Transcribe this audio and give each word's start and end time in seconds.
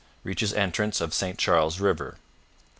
Reaches 0.23 0.51
entrance 0.55 0.99
of 0.99 1.13
St 1.13 1.37
Charles 1.37 1.79
River. 1.79 2.17